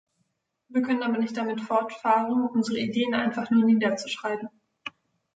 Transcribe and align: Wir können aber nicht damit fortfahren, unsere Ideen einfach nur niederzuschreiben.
Wir 0.69 0.81
können 0.81 1.03
aber 1.03 1.19
nicht 1.19 1.37
damit 1.37 1.61
fortfahren, 1.61 2.47
unsere 2.51 2.79
Ideen 2.79 3.13
einfach 3.13 3.51
nur 3.51 3.63
niederzuschreiben. 3.65 4.49